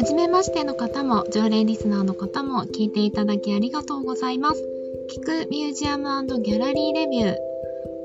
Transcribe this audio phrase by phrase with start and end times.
[0.00, 4.64] 初めましての方も、常連リスナーの方も聞いていただきありがとうございます。
[5.14, 6.08] 聞くミュージアム
[6.40, 7.36] ギャラリーレビュー。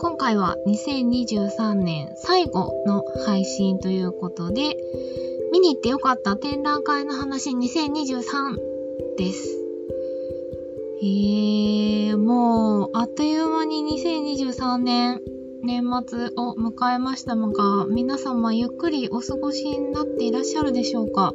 [0.01, 4.75] 今回は2023年最後の配信ということで、
[5.53, 8.57] 見に行ってよかった展覧会の話2023
[9.17, 9.57] です。
[11.01, 15.21] えー、もう、あっという間に2023年、
[15.63, 21.33] 年末を迎えましたが、皆様ゆっくりお過ごしになっていらっしゃるでしょうか？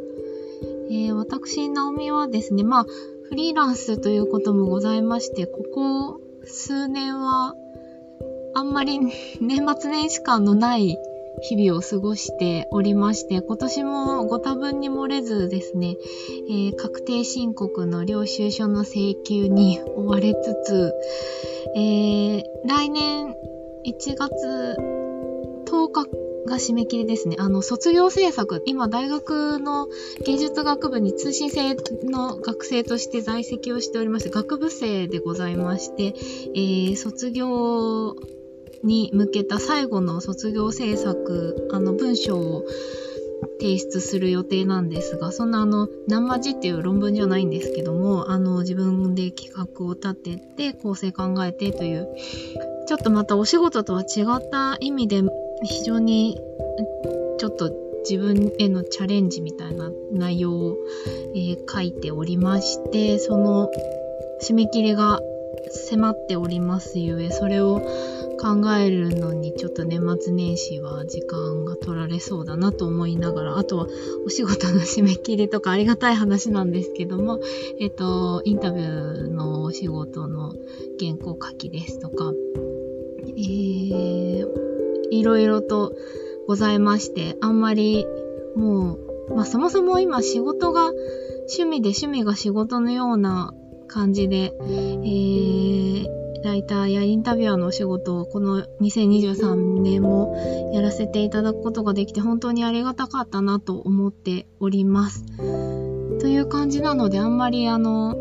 [0.92, 2.86] えー、私、ナオミはですね、まあ、
[3.28, 7.54] フリーランスということもございまして、ここ数年は、
[8.54, 8.98] あんまり
[9.40, 10.98] 年末年始感のない
[11.42, 15.96] 日々を過ごしておりまして、今年もご多分に漏れずですね、
[16.48, 20.92] えー、確定申告の領収書の請求に追われつつ、
[21.76, 23.36] えー、来年
[23.86, 24.76] 1月
[25.66, 27.36] 10日が締め切りですね。
[27.38, 29.88] あの、卒業制作、今大学の
[30.24, 31.74] 芸術学部に通信制
[32.04, 36.14] の学生として在籍をしておりまして、学部生でございまして、
[36.54, 38.16] えー、卒業
[38.82, 42.64] に向けた最後の卒業制作、あの、文章を
[43.58, 52.08] 提出する予定なんですが、そんなあの、何マジっていう論文じゃないんですけども、あの、自分で企画を立てて、構成考えてという、
[52.86, 55.22] ちょっとまたお仕事とは違った意味で
[55.62, 56.40] 非常に
[57.38, 57.70] ちょっと
[58.08, 60.76] 自分へのチャレンジみたいな内容を、
[61.34, 63.70] えー、書いておりまして、その
[64.42, 65.20] 締め切りが
[65.70, 67.80] 迫っておりますゆえ、それを
[68.40, 73.86] 考えるのにちょっと年末年始は時間が取られそうだなと思いながら、あとは
[74.24, 77.38] お仕事の締め切りとかありがたい話なんですけども、
[77.78, 80.54] えっ、と、インタビューのお仕事の
[80.98, 82.32] 原稿書きですとか、
[83.26, 84.69] えー
[85.10, 85.94] いろいろと
[86.46, 88.06] ございまして、あんまり
[88.56, 88.94] も
[89.28, 90.90] う、まあそもそも今仕事が
[91.50, 93.54] 趣味で趣味が仕事のような
[93.88, 105.24] 感じで、えー、ライターやインタビュアーのお仕事をこの2023年もやらせていただくことができて本当にありがたかったなと思っております。
[106.20, 108.16] という感じなのであんまりあの、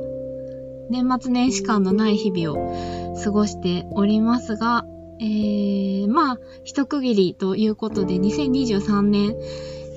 [0.89, 4.85] 年末年始感のない日々を過ごしておりますが、
[5.19, 9.35] えー、まあ、一区切りということで、2023年、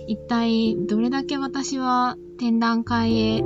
[0.09, 3.45] 一体どれだけ私は展覧会へ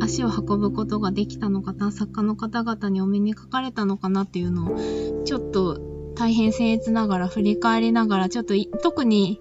[0.00, 5.78] 足を運ぶことができたのかな、作家の方々にお目にかかれたのかなっていうのを、ちょっと
[6.14, 9.40] 大変僭越ながら振り返りながら、ちょっと特に、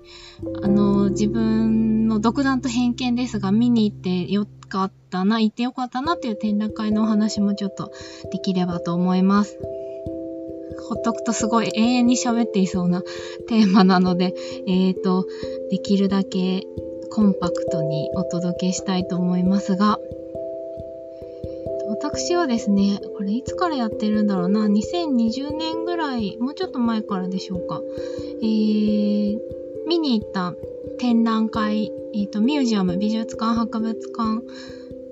[0.61, 7.91] あの、自分の独断と偏見ですが、見に行ってよかったな、行ってよかったなっていう展覧会のお話もちょっと
[8.31, 9.57] できればと思います。
[10.89, 13.03] ほっとくとすごい永遠に喋っていそうな
[13.47, 14.33] テーマなので、
[14.65, 15.27] えーと、
[15.69, 16.63] できるだけ
[17.11, 19.99] コンパクトにお届けしたいと思いますが、
[21.89, 27.81] 私はですね、これいつからやってるんだろうな、2020年ぐらい、もうちょっと前からでしょうか。
[28.41, 29.39] えー、
[29.87, 30.55] 見に行った
[30.97, 34.41] 展覧会、えっ、ー、と、ミュージアム、美術館、博物館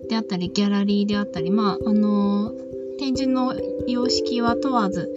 [0.10, 3.54] であったり、ギャラリーであったり、まあ、あのー、展示の
[3.88, 5.12] 様式は問わず、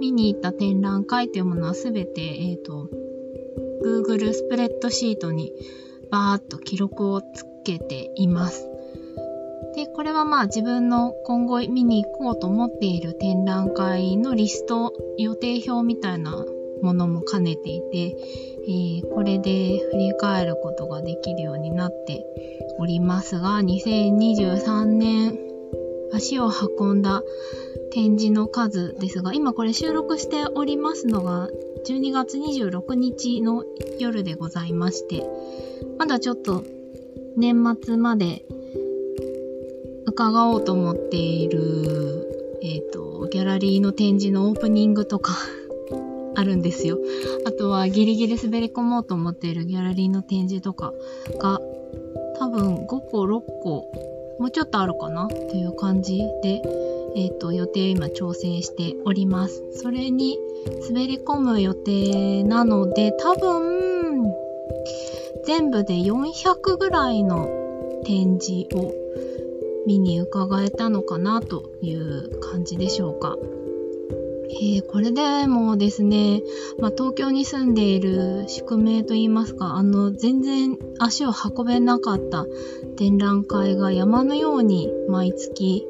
[0.00, 2.88] 見に行った展覧会というものはすべて、えっ、ー、と、
[3.84, 5.52] Google スプレッドシートに
[6.10, 8.68] バーっと記録をつけています。
[9.74, 16.44] で、これはまあ自分の今後見に行こうと思っている展覧会のリスト、予定表みたいな
[16.82, 18.16] ものも兼ねていて、
[18.68, 22.24] えー、これで振り返ることができるようになって
[22.78, 25.45] おりますが、2023年
[26.12, 27.22] 足を運んだ
[27.92, 31.48] 展示の数ですが、今これ収録しておりますのが
[31.86, 33.64] 12月26日の
[33.98, 35.24] 夜でございまして、
[35.98, 36.64] まだちょっと
[37.36, 38.42] 年末まで
[40.06, 45.34] 伺おうと思っている、えっ、ー、と、ギャラリーの展示のオープニングとか
[46.34, 46.98] あるんですよ。
[47.44, 50.92] あとはギリギリ滑り込もうと思っているギャラリーの展示とか
[51.38, 51.60] が
[52.38, 55.28] 多分5個6個もうちょっとあるかな？
[55.28, 56.62] という感じで、
[57.16, 59.62] えっ、ー、と、予定を今調整しております。
[59.72, 60.38] それに
[60.88, 64.30] 滑り込む予定なので、多分、
[65.44, 67.48] 全部で400ぐらいの
[68.04, 68.92] 展示を
[69.86, 73.36] 見に伺えたのかなという感じでしょうか。
[74.48, 76.42] えー、これでもですね、
[76.78, 82.46] まあ、東京に住んでいる宿命といいますか、あの、全然足を運べなかった
[82.96, 85.86] 展覧会が山のように毎月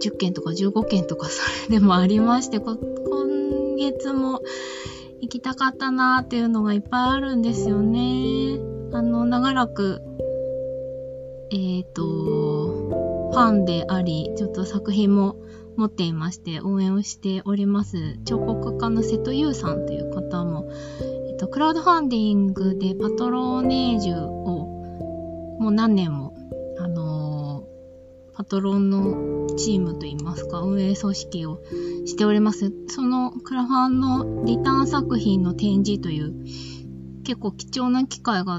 [0.00, 2.78] 10件とか15件とかそれでもありまして、今
[3.76, 4.40] 月も
[5.20, 8.58] 行きたかったなーっていうのがいっぱいあるんですよね。
[8.92, 10.00] あの、長らく、
[11.50, 15.36] ええっ、と、ファンであり、ちょっと作品も
[15.76, 20.70] 持っていまして応援をしております彫刻家の瀬戸優さんという方も、
[21.28, 24.74] えっと、クラウドファンディングでパトローネージュを
[25.58, 26.34] もう何年も、
[26.78, 31.62] あのー、パトロンのチームといいますか運営組織を
[32.06, 32.72] しております。
[32.88, 36.34] そのクラファンのリターン作品の展示という
[37.24, 38.56] 結構貴重な機会が、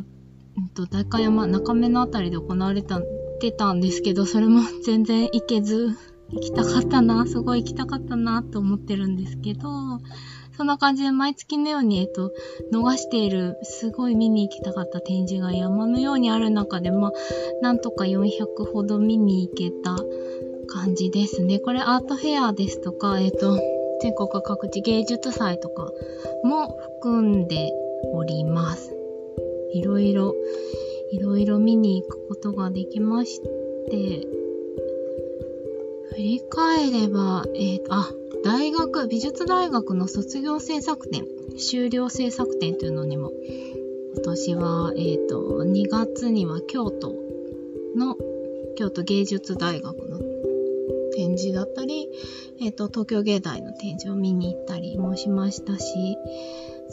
[0.58, 3.02] うんと、代官山中目のあたりで行われた
[3.40, 5.96] てたんですけど、それも全然行けず、
[6.32, 9.70] 行きたかったな、すごい行きたかったなと思ってるんですけど、
[10.58, 12.32] そんな感じで毎月のように、えっと、
[12.72, 17.12] 逃している、すごい見に行きたかった展示が山のようにある中で、まあ、
[17.62, 19.98] なんとか400ほど見に行けた
[20.68, 21.60] 感じですね。
[21.60, 23.60] これアートフェアですとか、えっと、
[24.02, 25.92] 全国各地芸術祭とか
[26.44, 27.72] も含んで
[28.14, 28.96] おります。
[29.74, 30.34] いろいろ、
[31.12, 33.42] いろいろ見に行くことができまし
[33.90, 34.45] て、
[36.16, 38.10] 振り返れば、えっ、ー、と、あ、
[38.46, 41.26] 大学、美術大学の卒業制作展、
[41.58, 43.34] 修了制作展というのにも、
[44.14, 47.14] 今年は、えっ、ー、と、2月には京都
[47.98, 48.16] の、
[48.78, 50.20] 京都芸術大学の
[51.14, 52.08] 展示だったり、
[52.62, 56.16] えっ、ー、と、東京芸大の展示を見に行ったりもしましたし、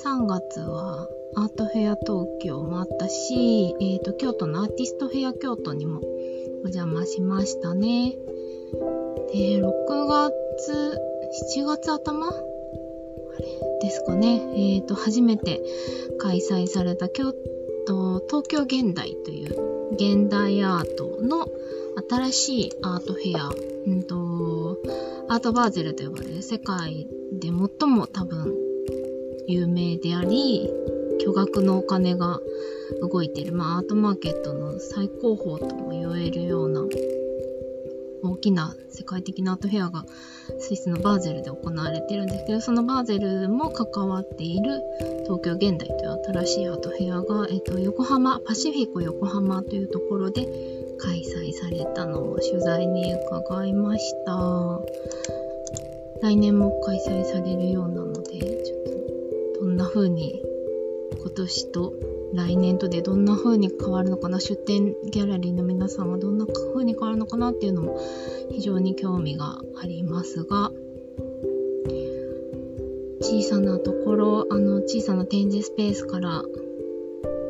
[0.04, 6.00] 3月はアートフェア東京もあったし、えっ、ー、と、京都のアーティストフェア京都にも
[6.64, 8.16] お邪魔しましたね。
[9.32, 9.62] で、6
[10.06, 11.00] 月、
[11.56, 12.28] 7月頭？
[12.28, 13.46] あれ？
[13.80, 14.42] ですかね。
[14.54, 15.62] えっ、ー、と、初めて
[16.18, 17.32] 開催された京
[17.86, 21.48] 都、東京現代という現代アートの
[22.08, 23.50] 新しいアートフェア、
[23.86, 24.78] うんと、
[25.28, 28.54] アートバーゼルと呼ばれる世界で最も多分
[29.46, 30.70] 有名であり、
[31.24, 32.40] 巨額のお金が
[33.00, 36.82] 動いている、まあ、アートマーケットの最高峰とも言えるような
[38.22, 40.04] 大きな世界的なアートフェアが
[40.58, 44.82] スイスのバーゼルで行われてるんですけど、そのバーゼルも関わっている
[45.24, 50.46] 東京現代という新しいアートフェアが、えっと、横浜、パシフィコ横浜というところで
[50.98, 54.80] 開催されたのを取材に伺いました。
[56.22, 60.40] 来年も開催されるようなので、ちょっとどんな風に
[61.22, 61.94] 今年と
[62.34, 68.00] 来年とでどんな風に変わるのかな出店ギャラリーの皆さんはどんな風に変わるのかなっていうのも
[68.50, 70.72] 非常に興味がありますが
[73.20, 76.42] 小さなところあの小さな展示スペースから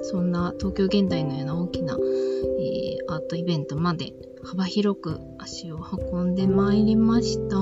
[0.02, 4.12] そんな東京現代のような大きな、えー、アートイベントまで
[4.44, 5.78] 幅広く足を
[6.12, 7.56] 運んでまいりました。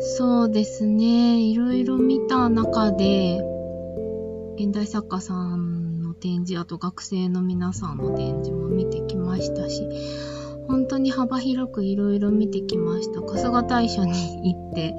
[0.00, 1.40] そうですね。
[1.40, 3.40] いろいろ見た中で
[4.56, 9.88] 現代作家さんの展示、あと学生の皆さんの展示も見てきましたし、
[10.68, 13.20] 本当に幅広くいろいろ見てきました。
[13.20, 14.94] 春日大社に行って、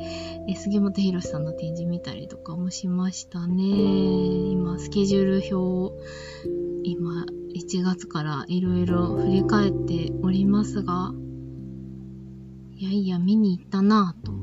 [0.49, 3.63] え杉本博さんの展示見たりとかもしましたね。
[3.63, 5.97] 今、スケジュール表を、
[6.83, 11.13] 今、1月からいろいろ振り返っておりますが、
[12.75, 14.33] いやいや、見に行ったなぁと。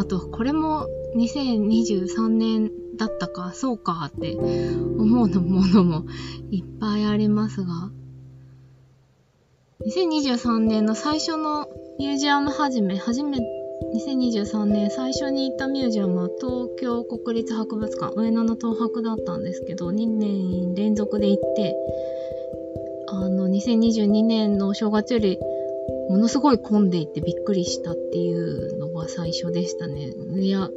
[0.00, 0.86] あと、これも
[1.16, 6.04] 2023年だったか、そうかって思うのものも
[6.50, 7.90] いっぱいありますが、
[9.86, 13.38] 2023年の最初のミュージアム始め、初め、
[13.94, 21.76] 2023年最初に行ったミュージアムは東京国立博物館、上野の東博だったんですけど、2年連続で行って、
[23.08, 25.38] あの、2022年の正月より
[26.08, 30.12] ものすごい混んでいてびっくりしたっていうのが最初でしたね。
[30.38, 30.68] いや、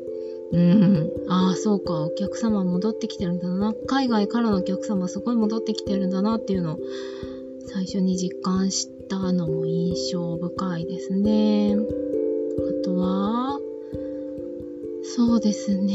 [0.52, 1.12] うん。
[1.28, 2.06] ああ、そうか。
[2.06, 3.74] お客様戻ってきてるんだな。
[3.88, 6.80] 海外からのお客様すごい戻ってきてるんだなっていうのを
[7.72, 11.76] 最初に実感したのも印象深いですね。
[11.76, 13.60] あとは、
[15.04, 15.94] そうですね。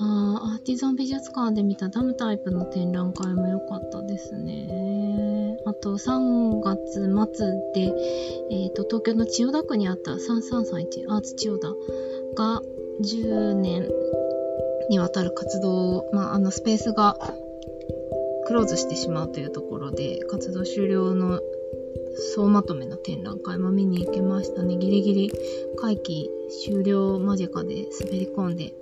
[0.00, 5.47] ああ、アーティザン美術館で見たダムタイプの展覧会も良かったですね。
[5.64, 7.94] あと3月末で、
[8.50, 11.68] え、ー、と、東京の千代田区にあった3331アーツ千代田
[12.34, 12.62] が
[13.02, 13.88] 10年
[14.90, 17.16] にわたる活動、まあ、あの、スペースが
[18.46, 21.40] クローズしてしまうというところで、活動終了の
[22.34, 24.76] 総まとめの展覧会も見に行けましたね。
[24.76, 25.32] ギリギリ
[25.76, 26.30] 会期
[26.64, 28.74] 終了間近で滑り込んで、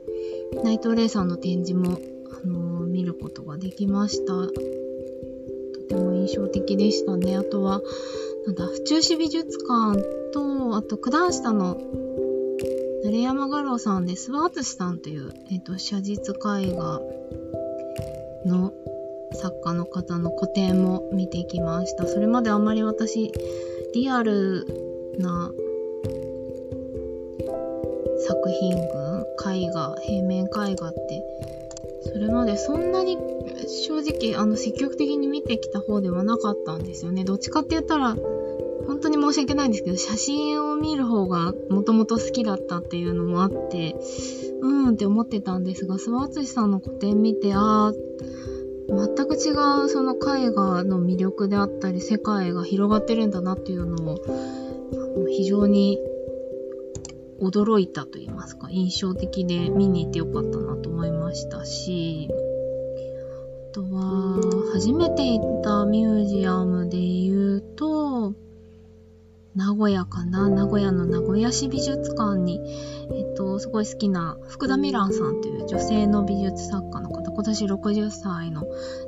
[0.65, 1.99] 内藤玲さんの展示も、
[2.31, 4.33] あのー、見ることができました。
[6.27, 7.37] 印象的でしたね。
[7.37, 7.81] あとは、
[8.47, 10.03] なんだ、府中市美術館
[10.33, 11.81] と、あと九段下の
[13.05, 17.01] 成山画廊さんで、スワーツさんという、えっ、ー、と、写実絵画
[18.45, 18.73] の
[19.33, 22.07] 作家の方の個展も見てきました。
[22.07, 23.33] それまであんまり私、
[23.95, 24.67] リアル
[25.19, 25.53] な
[28.27, 31.23] 作品群、絵画、平面絵画って、
[32.13, 33.17] それまでそんなに
[33.67, 37.25] 正直、あの、積極的に見てきた方ではなかったんですよね。
[37.25, 38.17] どっちかって言ったら、
[38.87, 43.97] 本当に申し訳ないんですけど、写真を見る方がもともと好きだったっていうのもあって、
[44.61, 47.95] うーんって思ってたんですが、諏訪淳さんの個展見て、あー、
[48.89, 49.51] 全く違
[49.85, 54.19] うその絵画の魅力であったり、世界が広がってるんだなっていうのを、
[55.29, 55.99] 非常に
[57.41, 62.31] 驚いたと言いますか、印象的で見に行ってよかったなと思いましたし、
[63.77, 64.41] とは、
[64.73, 68.33] 初めて行ったミュージアムで言うと、
[69.55, 70.49] 名古屋かな？
[70.49, 72.59] 名古屋の名古屋市美術館に、
[73.13, 78.65] えっと、すごい好きな福田ミランさんという女性の美術作家の方、今年60歳の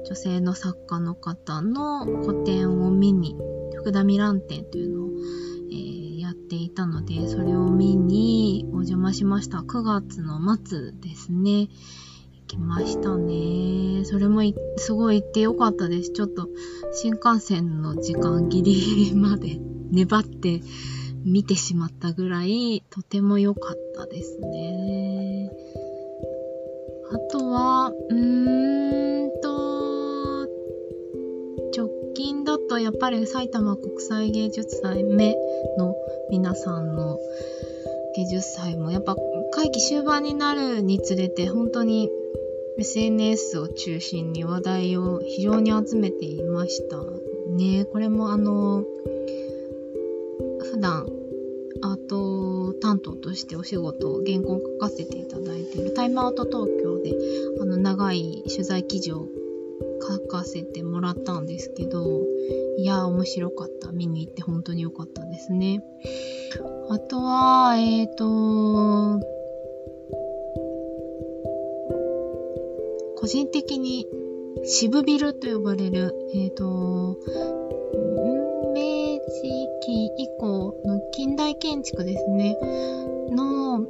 [0.06, 3.36] 女性の作家の方の個展を見に、
[3.76, 5.08] 福田ミラン展というのを、
[5.70, 9.58] えー、やっていたので、それを見にお邪魔しました。
[9.58, 11.68] 9月の末ですね。
[12.48, 14.04] きましたね。
[14.04, 14.42] それも
[14.76, 16.10] すごい行ってよかったです。
[16.10, 16.48] ちょっと
[16.92, 19.58] 新幹線の時間ギリギリまで
[19.92, 20.60] 粘って
[21.24, 25.50] 見てしまったぐらい、とても良かったですね。
[27.12, 30.42] あとは、うーんと、
[31.76, 35.36] 直近だとやっぱり埼玉国際芸術祭目
[35.76, 35.94] の
[36.30, 37.18] 皆さんの
[38.16, 39.16] 芸術祭もやっぱ
[39.52, 42.10] 会期終盤になるにつれて本当に
[42.78, 47.02] SNS を中心に話題を非常に集めていました
[47.50, 47.84] ね。
[47.86, 48.84] これもあの、
[50.60, 51.08] 普段
[51.82, 57.14] アート担当としてお仕事原稿を書かせていただいているタイムアウト東京で
[57.60, 59.28] あの長い取材記事を
[60.00, 62.22] 書かせてもらったんですけど
[62.78, 65.82] いや面白かった見に行って本当に良かったですね
[66.90, 69.37] あとはえっ、ー、と
[73.28, 74.08] 人的に
[74.64, 77.18] 渋ビルと呼ばれるえっ、ー、と
[79.88, 82.58] 期以降の近代建築ですね、
[83.30, 83.86] の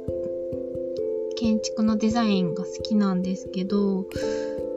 [1.35, 4.05] 建築のデザインが好きなんですけど、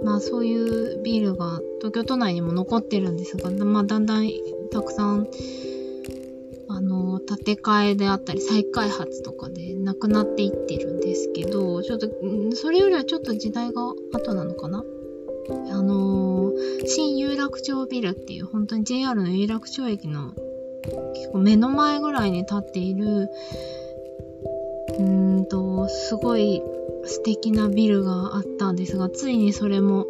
[0.02, 4.28] まあそういうビルが東京都内にも残ってるんですが、まあだんだん
[4.72, 5.28] たくさん、
[7.26, 12.08] 建て替えであったり再開発とかでなくなっていってるんですけど、ちょっと、
[12.54, 14.84] それよりはちょっと時代が後なのかな？
[15.70, 20.34] あのー、新有楽町ビルっていう本当に JR の有楽町駅の
[21.14, 23.28] 結構目の前ぐらいに建っている、
[25.46, 26.62] と、すごい
[27.04, 30.06] 素敵なビルがあったんですが、ついにそれも、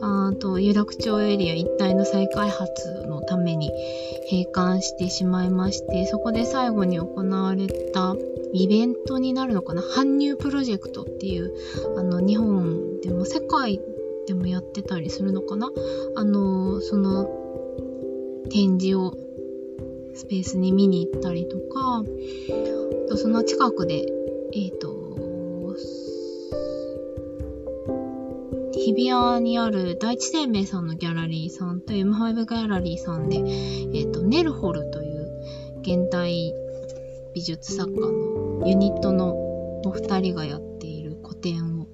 [0.00, 3.70] あと、有楽町エリア一帯の再開発のために
[4.30, 8.16] 閉館してしまいまして、そこで最後に行われた
[8.52, 11.52] イベントになるのかな搬入プロジェクトっていう、
[11.96, 13.80] あの、日本でも世界
[14.26, 15.70] でもやってたりするのかな？
[16.16, 17.28] あの、その
[18.50, 19.14] 展示を
[20.14, 22.04] スペースに見に行ったりとか、
[23.16, 24.06] その近くで、
[24.54, 25.76] えっ、ー、と、
[28.72, 35.30] 日比谷にある第一生命さんのギャラリーさんと M5 ギャラリーさんで、えっ、ー、と、ネルホルという
[35.80, 36.52] 現代
[37.34, 39.32] 美術作家のユニットの
[39.86, 41.86] お二人がやっている個展を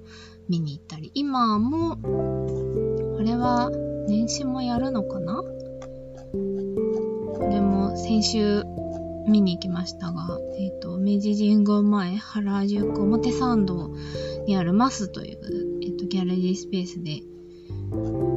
[0.49, 3.71] 見に行ったり、今も、これは
[4.07, 5.41] 年始もやるのかな？
[5.41, 5.47] こ
[7.49, 8.65] れも先週
[9.29, 13.95] 見に行きましたが、えっ、ー、と、明治神宮前、原宿表参道
[14.45, 17.21] にあるマスという、え、ー、と、ギャラリースペースで、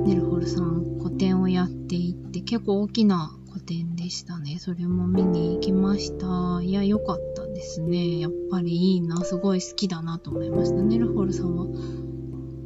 [0.06, 4.58] ネルホルさん個展をやっていって、結構大きな個展でしたね。
[4.58, 6.62] それも見に行きました。
[6.62, 8.18] いや、良かったですね。
[8.18, 10.82] やっぱりいいな、すごい好きだなと思いました。
[10.82, 11.66] ネルホルさんは、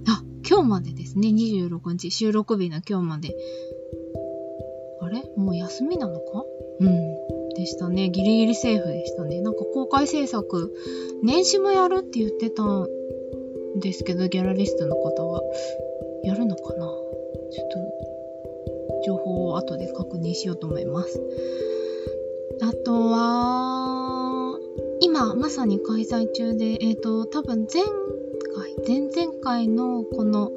[0.09, 3.37] あ、今日までですね、26日、収録日の今日まで
[5.01, 5.23] あれ？
[5.37, 6.45] もう休みなのか？
[6.81, 7.16] うん。
[7.57, 8.11] でしたね。
[8.11, 9.41] ギリギリセーフでしたね。
[9.41, 10.73] なんか公開制作、
[11.23, 12.87] 年始もやるって言ってたん
[13.81, 15.43] ですけど、ギャラリストの方は。
[16.25, 16.87] やるのかな？
[17.51, 17.79] ちょっと、
[19.07, 21.21] 情報を後で確認しようと思います。
[22.61, 24.59] あとは、
[25.01, 27.85] 今まさに開催中で、えっ、ー、と、多分前
[28.57, 30.51] 回、前々回のこの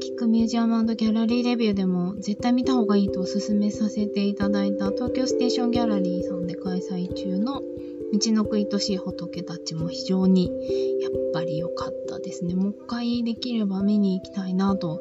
[0.00, 7.62] キックミュージアムギャラリーレビューでも絶対見た方がいいとおすすめさせていただいた東京ステーションギャラリーさんで開催中の
[8.12, 10.50] 道のくいとしい仏たちも非常に
[11.00, 12.54] やっぱり良かったですね。
[12.54, 15.00] もう一回できれば見に行きたいなと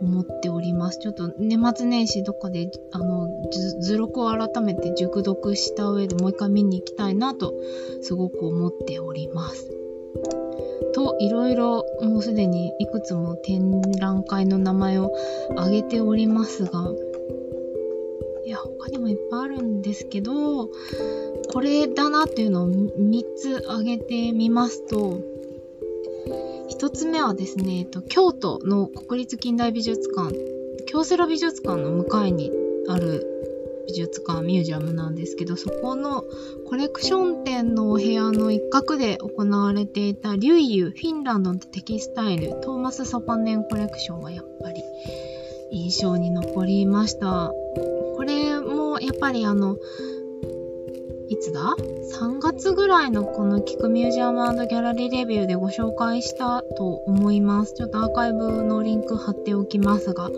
[0.00, 0.98] 思っております。
[0.98, 3.28] ちょっと年末年始どっかで、あの、
[3.80, 7.54] 図録を改めて熟読した上でもう一回見に行きたいなと、
[8.00, 9.81] すごく思っております。
[10.94, 15.12] と、いろいろもうすでにいくつも展覧会の名前を
[15.56, 16.92] 挙げておりますが、
[18.44, 20.68] いや、他にもいっぱいあるんですけど、
[21.52, 25.20] これだなっていうのを3つ挙げてみますと、
[26.70, 30.34] 1つ目はですね、えっと京都の国立近代美術館、
[30.86, 32.50] 京セラ美術館の向かいに
[32.88, 33.31] ある
[33.92, 36.24] 美術館、ミュージアムなんですけど、そこの
[36.66, 44.82] コレクション展のお部屋の一角で行われていたリュイユ、フィンランドのテキスタイル、トーマス・サパネンコレクションはやっぱり
[45.72, 47.52] 印象に残りました。
[48.16, 49.76] これもやっぱりあの、
[51.28, 51.76] いつだ
[52.18, 57.74] ?3 月ぐらいのこのキクミュージアムギャラリーレビューでご紹介したと思います。
[57.74, 60.30] ちょっとアーカイブのリンク貼っておきますが、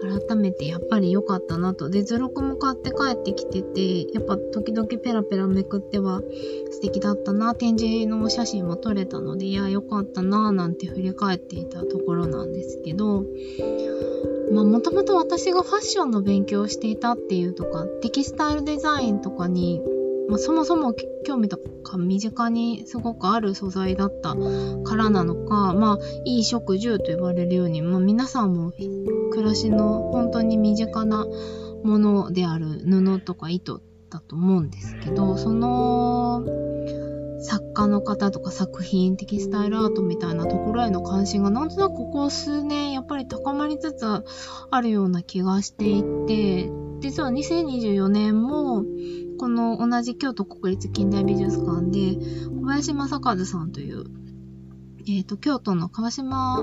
[0.00, 1.88] 改めてやっぱり良かったなと。
[1.90, 6.22] で、図録も買って帰ってきてて、やっぱ時々ペラペラめくっては
[6.70, 13.24] 素敵だったな、展示の写真も撮れたので、いや、良かったな、なんて振り返っていたところなんですけど、
[14.52, 19.82] まあ、もともと私がファッションの勉強をしていたっていうとか、テキスタイルデザインとかに
[20.28, 28.70] まあ、そもそも興味とか身近にすごくある素材だったからなのか、まあ、いい食住と呼ばれるように、まあ、皆さんも
[29.28, 31.26] 暮らしの本当に身近な
[31.84, 33.80] ものである布とか糸
[34.10, 36.44] だと思うんですけど、その
[37.40, 44.24] 作家の方とか作品、テキスタイルアートみたいなところへの関心がなんとなくここ数年やっぱり高まりつつ
[44.70, 46.70] あるような気がしていて、
[47.00, 48.84] 実は2024年も
[49.38, 52.16] この同じ京都国立近代美術館で、
[52.60, 54.04] 小林正和さんという、
[55.10, 56.60] えっ、ー、と、京都の川島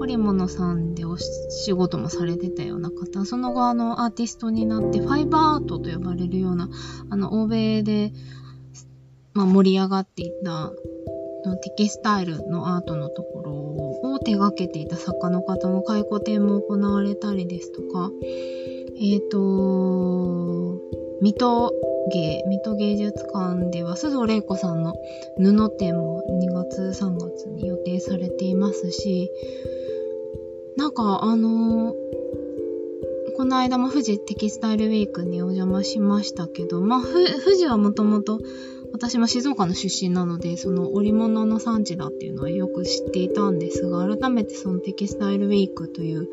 [0.00, 6.68] 織物さんでお仕事もされてたような方、その後あのアーティストになって、ファイバーアートと呼ばれるような、
[7.08, 8.12] あの、欧米で、
[9.32, 10.72] まあ、盛り上がっていた、
[11.62, 18.10] テキスタイルのアートのところを手掛けていた作家の方の回顧展も行われたりですとか、
[18.96, 20.80] えっ、ー、と、
[21.20, 21.72] 水戸
[22.12, 24.94] 芸、水戸芸術館では須藤玲子さんの
[25.38, 29.30] 布展も2月3月に予定されていますし、
[30.76, 31.94] なんかあのー、
[33.36, 38.40] この間も富士テキスタイルウィークにお邪魔しましたけど、まあ、富士はもともと
[38.94, 46.28] 私も静岡の出身なので、その織物の産地だっていうのはよく知っていたんですが、改めてそのテキスタイルウィークという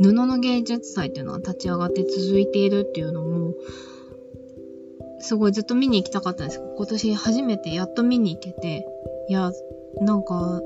[0.00, 3.54] 布の芸術祭っていうのが立ち上がって続いているっていうのも、
[5.24, 8.86] すごいずっと見に行きたかったんですけど、今年初めてやっと見に行けて、
[9.28, 9.52] いや、
[10.02, 10.62] なんか、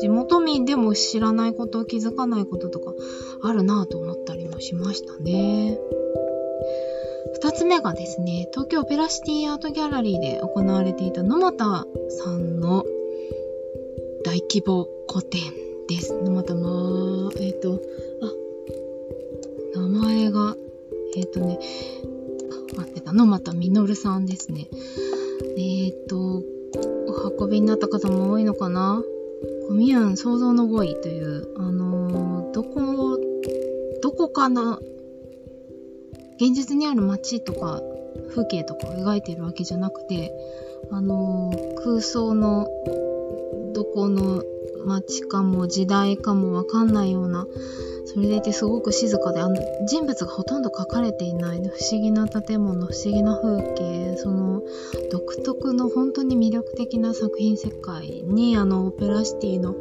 [0.00, 2.92] 地元民でも知らないこと、気づかないこととか
[3.42, 5.78] あるなぁと思ったりもしましたね。
[7.34, 12.84] 二つ目がですね、東京オペラシティアートギャラリーで行われていた野又さんの
[14.24, 15.40] 大規模個展
[15.88, 16.12] です。
[16.12, 17.80] 野又まえっ、ー、と、
[19.76, 20.56] あ、名前が、
[21.16, 21.60] えっ、ー、とね、
[22.78, 24.68] 待ってたのまたみのるさんですね。
[25.56, 29.02] えっ、と、お運びになった方も多いのかな？
[29.66, 33.18] コミューン創造の語彙という、あのー、どこ、
[34.00, 34.78] どこかの、
[36.36, 37.82] 現実にある街とか
[38.30, 40.32] 風景とかを描いてるわけじゃなくて、
[40.92, 42.68] あのー、空想の
[43.74, 44.44] どこの
[44.86, 47.46] 街かも時代かもわかんないような
[48.06, 54.62] それでいてすごく静かであの人物がほとんど描かれていない不思議な建物不思議な風景その
[55.10, 59.74] 独特の本当に魅力的な作品世界にあのオペラシティの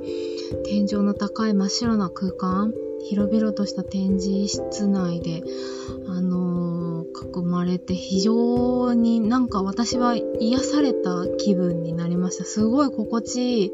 [0.66, 2.74] 天井の高い真っ白な空間
[3.10, 5.44] 広々とした展示室内で
[6.10, 6.47] あの、
[7.26, 12.44] 囲まれて非常になんか私は癒された気分になりました。
[12.44, 13.72] すごい心地いい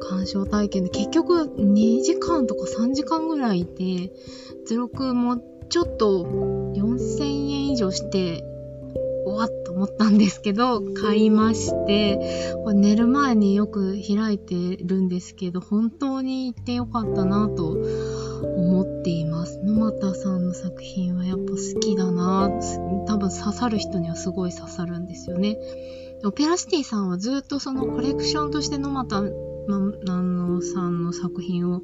[0.00, 4.12] 鑑賞体験で結局2時間とか3時間ぐらいいて、
[4.66, 8.44] ゼロクもちょっと4000円以上して、
[9.26, 17.76] おわっと思ったんですけど、買いまして、これ寝る前によく開いてるんですけど、本当に行ってよかったなと
[18.70, 19.58] 思っています。
[19.64, 22.50] 野又さんの作品はやっぱ好きだな
[23.06, 25.58] 多分刺さる人にはすごい刺さるんですよね。
[26.24, 31.82] オペラシティさんはずっとそのコレクションとして野又ま、南さんの作品を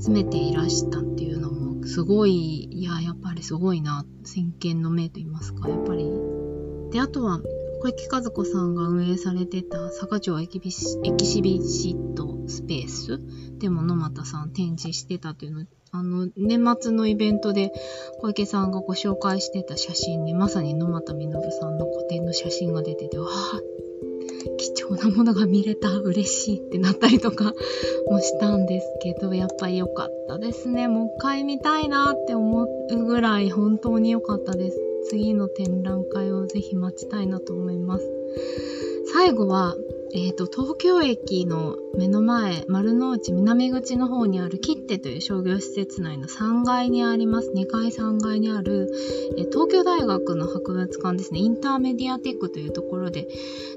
[0.00, 6.06] 集めていらしたっていうのもすごい、いや、やっぱりすごいな、先見の明と言いますか、やっぱり。
[6.90, 7.40] で、あとは、
[7.82, 13.20] 小池和子さんが運営されてた坂町エキシビシットスペース？
[13.58, 17.72] でも野又さん展示してたというのあの、年末のイベントで
[18.20, 23.60] 小池さんがご紹介してた写真にまさに野俣実さんの個展の写真が出てて、わあ、
[24.58, 27.54] 貴重なものが見れた、嬉しいってなったりとか
[28.10, 30.88] もしたんですけど、やっぱり良かったですね。
[30.88, 34.80] もう一回見たいなって思うぐらい本当に良かったです。
[35.10, 38.10] 次の展覧会をぜひ待ちたいなと思います。
[39.12, 39.76] 最後は、
[40.16, 48.92] えっ、ー、と、東京駅の目の前、丸の内南口の方にあるキッテという商業施設内の3階にあります、2階3階にある、
[49.36, 53.26] えー、東京大学の博物館ですね、インターメディアテックというところで、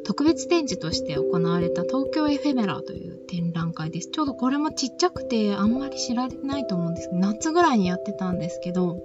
[0.03, 4.09] 特別展示として行われた東京エフェメラという展覧会です。
[4.11, 8.99] ちょうどこれもちっちゃくてあんまり知られてないと思うんですけど、夏ぐらいにやってたんですけど、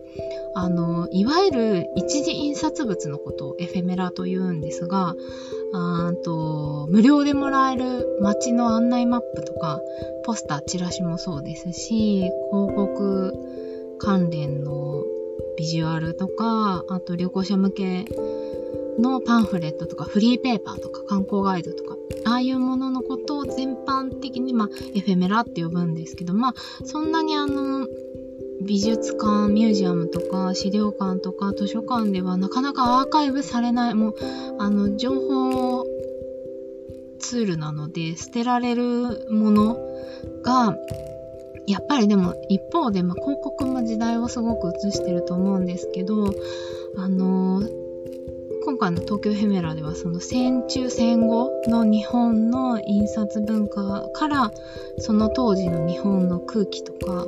[0.55, 5.17] あの、いわゆる一次印刷物のことをエフェメラと言うんですが、
[5.75, 9.81] あと無料でもらえる街の案内マップとか、
[10.25, 13.33] ポスター、チラシもそうですし、広告
[13.99, 15.05] 関連の
[15.57, 18.05] ビジュアルとか、あと旅行者向け
[18.99, 26.55] のパンフレットとか、フリーペーパーとか、観光ガイドとか、ああいうもののことを全般的に、まあ、エフェメラって呼ぶんですけど、まあ、
[26.85, 27.87] そんなにあの、
[28.65, 34.15] 美術館、ミュージアムとか資料館とか図書館ではなかなかアーカイブされない、もう、
[34.59, 35.85] あの、情報
[37.19, 39.77] ツールなので捨てられるもの
[40.43, 40.77] が、
[41.67, 46.35] やっぱりでも一方で、まあ、広告も時代をすごく映してると思うんですけど、
[46.97, 47.63] あの
[48.65, 54.53] 今回の東京ヘメラではその戦中戦後の日本の印刷文化から
[54.99, 57.27] その当時の日本の空気とか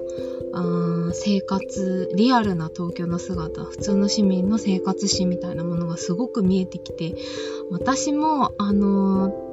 [0.55, 7.15] あ生活リアルな東京の姿普通の市民の生活史みたいなものがすごく見えてきて
[7.71, 9.44] 私もあのー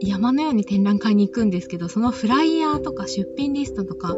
[0.00, 4.16] 山のように展覧会に行くんですけど、そのフライヤーとか出品リストとか、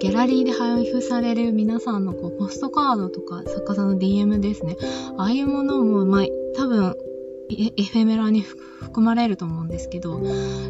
[0.00, 4.76] ギャラリーで配布される皆さんのこうポストカードとか、作家さんの DM ですね。
[5.16, 6.96] ああいうものも、まあ、多分、
[7.50, 10.20] エフェメラに含まれると思うんですけど、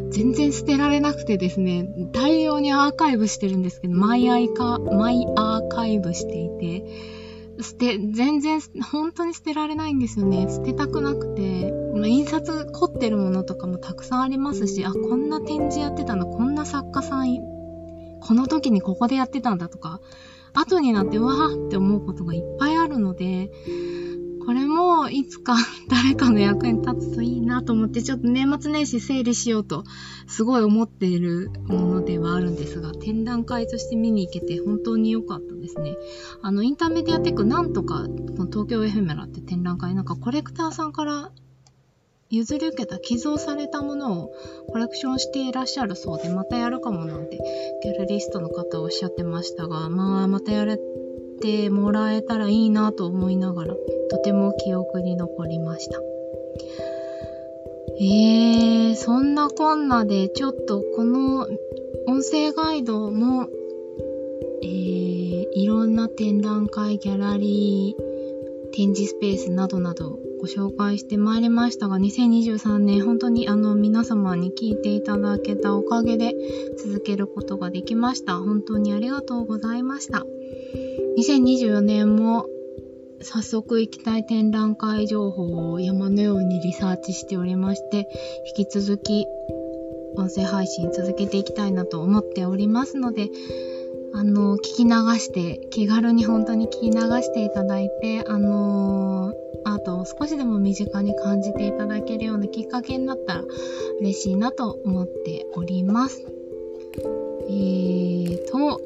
[0.09, 6.85] 全然捨てられなくてですね、大量にアーカイブしてるんですけど、マイアイカ、マイアーカイブしていて、
[7.61, 8.59] 捨て、全然、
[8.91, 10.47] 本当に捨てられないんですよね。
[10.49, 11.84] 捨てたくなくて。
[12.07, 17.37] 印刷凝ってるものとかもたくさんありますし、あ、こんな展示やってたの、こんな作家さん、
[18.21, 19.99] この時にここでやってたんだとか、
[20.53, 23.51] 後になってわーって思うことがいっぱいあるので、
[24.45, 25.55] これもいつか
[25.89, 29.83] 誰かの役に立つといいなと思って、ちょっと年末年始整理しようと、
[30.27, 35.95] すごい思っているものではあるんですが、展覧会として見に行けて本当に良かったですね。
[36.43, 38.05] あの、インターメディアテックなんとか、
[38.51, 41.31] 東京エフェメラって展覧会、なんかコレクターさんから
[42.31, 44.31] 譲り受けた寄贈されたものを
[44.69, 47.37] コレクションしていらっしゃるそうで、またやるかもなんて、
[47.83, 50.79] ギャラリストの方おっしゃってましたが、まあ、またやれ
[51.41, 53.75] てもらえたらいいなと思いながら、
[54.09, 56.01] とても記憶に残りました。
[57.97, 61.47] えー、そんなこんなで、ちょっとこの
[62.07, 63.47] 音声ガイドも、
[64.63, 76.35] えー、いろんな展覧会、ギャラリー、展示スペースなどなどご紹介してまいりましたが、2023年本当にあの皆様に聞いていただけたおかげで
[76.77, 78.37] 続けることができました。
[78.37, 80.23] 本当にありがとうございました。
[81.17, 82.45] 2024年も
[83.21, 88.07] 早速行きたい展覧会情報を山のようにリサーチしておりまして、
[88.55, 89.25] 引き続き
[90.15, 93.31] 音声配信続けていきたいなと思っておりますので、
[94.17, 103.43] あの、聞き流して、気軽に本当に聞き流していただいて、あのー、アートを少しでも身近に感じていただけるようなきっかけになったら
[103.99, 106.25] 嬉しいなと思っております。
[107.47, 108.81] えーと、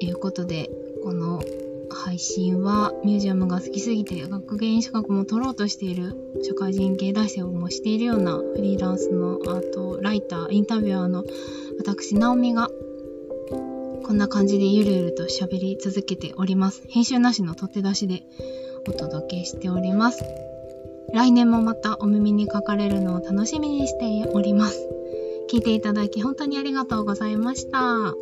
[0.00, 0.70] いうことで、
[1.02, 1.42] この
[1.90, 11.24] 配信はミュージアムが好きすぎて学芸員資格も取ろうとしている社会人芸大生をもしているようなフリーランスのアートライター、インタビュアーの
[11.78, 12.68] 私、ナオミが
[14.04, 16.82] こんな感じでゆるゆると喋り続けております。
[16.88, 18.22] 編集なしの取って出しで
[18.88, 20.24] お届けしております。
[21.12, 24.88] 来年もまたお耳にかかれるのを楽しみにしております。
[25.50, 28.14] 聞いていただき本当にありがとうございました。